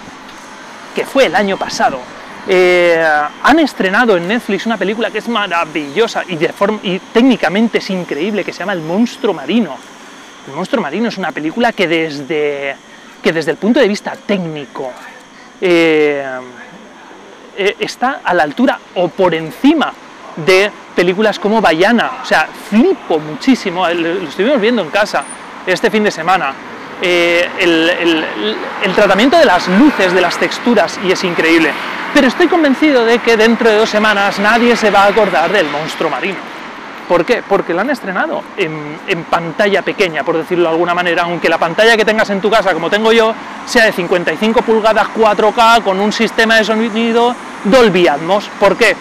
que 0.93 1.05
fue 1.05 1.25
el 1.25 1.35
año 1.35 1.57
pasado. 1.57 1.99
Eh, 2.47 3.03
han 3.43 3.59
estrenado 3.59 4.15
en 4.15 4.27
Netflix 4.27 4.67
una 4.67 4.77
película 4.77 5.09
que 5.09 5.17
es 5.17 5.27
maravillosa 5.27 6.23
y, 6.27 6.35
de 6.35 6.53
forma, 6.53 6.79
y 6.83 6.99
técnicamente 6.99 7.79
es 7.79 7.89
increíble, 7.89 8.43
que 8.43 8.53
se 8.53 8.59
llama 8.59 8.73
El 8.73 8.81
monstruo 8.81 9.33
marino 9.33 9.75
el 10.47 10.53
monstruo 10.53 10.79
marino 10.79 11.09
es 11.09 11.17
una 11.17 11.31
película 11.31 11.71
que 11.71 11.87
desde, 11.87 12.75
que 13.23 13.33
desde 13.33 13.49
el 13.49 13.57
punto 13.57 13.79
de 13.79 13.87
vista 13.87 14.15
técnico 14.27 14.91
está 17.79 18.19
a 18.23 18.31
la 18.31 18.43
altura 18.43 18.79
o 18.93 19.07
por 19.07 19.33
encima 19.33 19.91
de 20.36 20.72
películas 20.96 21.39
como 21.39 21.62
Bayana. 21.62 22.12
O 22.22 22.25
sea, 22.25 22.48
flipo 22.70 23.20
muchísimo, 23.20 23.88
lo 23.88 24.27
estuvimos 24.27 24.60
viendo 24.60 24.82
en 24.82 24.89
casa 24.89 25.24
este 25.65 25.89
fin 25.89 26.04
de 26.04 26.12
semana. 26.12 26.54
Eh, 27.01 27.50
el, 27.60 28.94
tratamiento 28.96 29.38
de 29.38 29.46
las 29.46 29.68
luces, 29.68 30.13
de 30.13 30.22
las 30.22 30.38
texturas, 30.38 31.00
y 31.04 31.12
es 31.12 31.24
increíble. 31.24 31.72
Pero 32.13 32.27
estoy 32.27 32.48
convencido 32.48 33.04
de 33.04 33.20
que 33.20 33.36
dentro 33.36 33.70
de 33.70 33.77
dos 33.77 33.89
semanas 33.89 34.39
nadie 34.39 34.75
se 34.75 34.89
va 34.89 35.04
a 35.04 35.08
acordar 35.08 35.51
del 35.51 35.68
monstruo 35.68 36.10
marino. 36.10 36.56
¿Por 37.08 37.24
qué? 37.24 37.44
Porque 37.48 37.74
la 37.74 37.82
han 37.82 37.89
estrenado 37.92 38.44
en, 38.58 39.24
pantalla 39.30 39.82
pequeña, 39.84 40.24
por 40.24 40.38
decirlo 40.38 40.63
de 40.63 40.70
alguna 40.72 40.96
manera, 40.96 41.24
aunque 41.24 41.50
la 41.50 41.58
pantalla 41.58 41.96
que 41.96 42.06
tengas 42.06 42.30
en 42.32 42.42
tu 42.42 42.50
casa, 42.50 42.74
como 42.74 42.89
tengo 42.89 43.12
yo, 43.12 43.34
sea 43.65 43.86
de 43.86 43.92
55 43.92 44.62
pulgadas 44.63 45.08
4K 45.15 45.84
con 45.84 46.00
un 46.00 46.12
sistema 46.12 46.56
de 46.56 46.63
sonido 46.63 47.36
Dolby 47.65 48.08
Atmos. 48.08 48.50
¿Por 48.60 48.75
qué? 48.75 48.96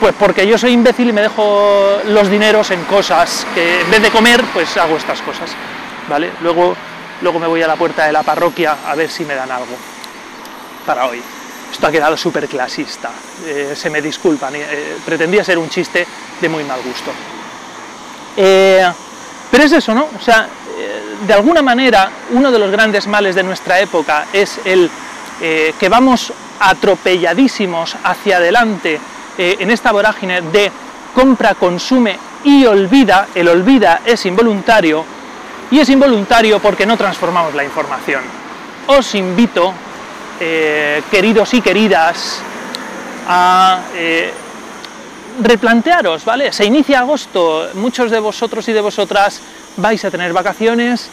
Pues 0.00 0.14
porque 0.18 0.46
yo 0.46 0.58
soy 0.58 0.72
imbécil 0.72 1.08
y 1.08 1.12
me 1.12 1.22
dejo 1.22 2.00
los 2.06 2.28
dineros 2.28 2.70
en 2.70 2.84
cosas 2.84 3.46
que 3.54 3.80
en 3.80 3.90
vez 3.90 4.02
de 4.02 4.10
comer, 4.10 4.44
pues 4.52 4.76
hago 4.76 4.96
estas 4.96 5.20
cosas. 5.22 5.50
¿Vale? 6.08 6.30
Luego, 6.42 6.76
luego 7.22 7.38
me 7.40 7.46
voy 7.46 7.62
a 7.62 7.66
la 7.66 7.76
puerta 7.76 8.04
de 8.04 8.12
la 8.12 8.22
parroquia 8.22 8.76
a 8.86 8.94
ver 8.94 9.10
si 9.10 9.24
me 9.24 9.34
dan 9.34 9.50
algo 9.50 9.74
para 10.84 11.06
hoy. 11.06 11.20
Esto 11.72 11.88
ha 11.88 11.90
quedado 11.90 12.16
súper 12.16 12.46
clasista, 12.46 13.10
eh, 13.44 13.74
se 13.76 13.90
me 13.90 14.00
disculpan, 14.00 14.54
eh, 14.54 14.96
pretendía 15.04 15.42
ser 15.42 15.58
un 15.58 15.68
chiste 15.68 16.06
de 16.40 16.48
muy 16.48 16.62
mal 16.62 16.80
gusto. 16.80 17.10
Eh, 18.36 18.86
pero 19.50 19.64
es 19.64 19.72
eso, 19.72 19.92
¿no? 19.92 20.08
O 20.16 20.22
sea, 20.22 20.48
de 21.26 21.32
alguna 21.32 21.62
manera, 21.62 22.10
uno 22.30 22.52
de 22.52 22.58
los 22.58 22.70
grandes 22.70 23.06
males 23.06 23.34
de 23.34 23.42
nuestra 23.42 23.80
época 23.80 24.26
es 24.32 24.60
el 24.64 24.90
que 25.38 25.88
vamos 25.88 26.32
atropelladísimos 26.60 27.96
hacia 28.04 28.36
adelante 28.36 29.00
en 29.38 29.70
esta 29.70 29.92
vorágine 29.92 30.40
de 30.42 30.70
compra, 31.14 31.54
consume 31.54 32.18
y 32.44 32.64
olvida. 32.66 33.28
El 33.34 33.48
olvida 33.48 34.00
es 34.04 34.24
involuntario 34.26 35.04
y 35.70 35.78
es 35.78 35.88
involuntario 35.88 36.58
porque 36.60 36.86
no 36.86 36.96
transformamos 36.96 37.54
la 37.54 37.64
información. 37.64 38.22
Os 38.86 39.14
invito, 39.14 39.72
queridos 41.10 41.54
y 41.54 41.60
queridas, 41.60 42.40
a 43.28 43.80
replantearos, 45.42 46.24
¿vale? 46.24 46.52
Se 46.52 46.64
inicia 46.64 47.00
agosto, 47.00 47.68
muchos 47.74 48.10
de 48.10 48.20
vosotros 48.20 48.66
y 48.68 48.72
de 48.72 48.80
vosotras 48.80 49.40
vais 49.76 50.04
a 50.04 50.10
tener 50.10 50.32
vacaciones, 50.32 51.08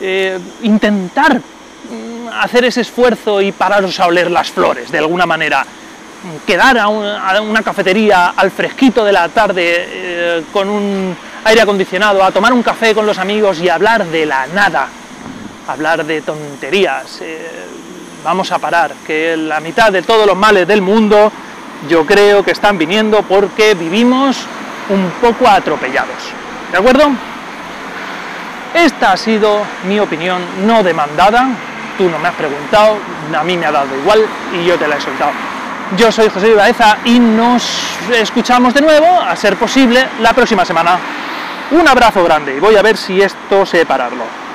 eh, 0.00 0.38
intentar 0.62 1.38
mm, 1.38 2.28
hacer 2.40 2.64
ese 2.64 2.82
esfuerzo 2.82 3.40
y 3.40 3.52
pararos 3.52 3.98
a 4.00 4.06
oler 4.06 4.30
las 4.30 4.50
flores, 4.50 4.90
de 4.90 4.98
alguna 4.98 5.26
manera. 5.26 5.64
Quedar 6.46 6.78
a 6.78 6.88
una, 6.88 7.62
cafetería 7.62 8.34
al 8.36 8.50
fresquito 8.50 9.04
de 9.04 9.12
la 9.12 9.28
tarde 9.28 9.62
eh, 9.66 10.42
con 10.52 10.68
un 10.68 11.16
aire 11.44 11.60
acondicionado, 11.60 12.24
a 12.24 12.32
tomar 12.32 12.52
un 12.52 12.62
café 12.62 12.94
con 12.94 13.06
los 13.06 13.18
amigos 13.18 13.60
y 13.60 13.68
hablar 13.68 14.04
de 14.04 14.26
la 14.26 14.46
nada, 14.48 14.88
hablar 15.68 16.04
de 16.04 16.20
tonterías. 16.22 17.20
Eh, 17.20 17.66
vamos 18.24 18.50
a 18.50 18.58
parar, 18.58 18.92
que 19.06 19.36
la 19.36 19.60
mitad 19.60 19.92
de 19.92 20.02
todos 20.02 20.26
los 20.26 20.36
males 20.36 20.66
del 20.66 20.82
mundo 20.82 21.30
yo 21.88 22.04
creo 22.04 22.42
que 22.42 22.50
están 22.50 22.76
viniendo 22.76 23.22
porque 23.22 23.74
vivimos 23.74 24.38
un 24.88 25.12
poco 25.20 25.46
atropellados. 25.48 26.32
¿De 26.72 26.78
acuerdo? 26.78 27.10
Esta 28.74 29.12
ha 29.12 29.16
sido 29.16 29.62
mi 29.86 29.98
opinión 30.00 30.42
no 30.66 30.82
demandada, 30.82 31.48
tú 31.96 32.08
no 32.08 32.18
me 32.18 32.28
has 32.28 32.34
preguntado, 32.34 32.96
a 33.36 33.44
mí 33.44 33.56
me 33.56 33.66
ha 33.66 33.72
dado 33.72 33.96
igual 33.96 34.24
y 34.52 34.64
yo 34.66 34.76
te 34.76 34.88
la 34.88 34.96
he 34.96 35.00
soltado. 35.00 35.57
Yo 35.96 36.12
soy 36.12 36.28
José 36.28 36.50
Ibaeza 36.50 36.98
y 37.04 37.18
nos 37.18 37.64
escuchamos 38.12 38.74
de 38.74 38.82
nuevo, 38.82 39.06
a 39.06 39.34
ser 39.34 39.56
posible, 39.56 40.06
la 40.20 40.34
próxima 40.34 40.64
semana. 40.64 40.98
Un 41.70 41.88
abrazo 41.88 42.22
grande 42.22 42.56
y 42.56 42.60
voy 42.60 42.76
a 42.76 42.82
ver 42.82 42.96
si 42.96 43.20
esto 43.20 43.64
sé 43.64 43.86
pararlo. 43.86 44.47